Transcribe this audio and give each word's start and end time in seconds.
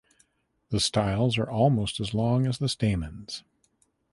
The 0.69 0.79
styles 0.79 1.37
are 1.37 1.47
almost 1.47 1.99
as 1.99 2.11
long 2.15 2.47
as 2.47 2.57
the 2.57 2.67
stamens. 2.67 3.43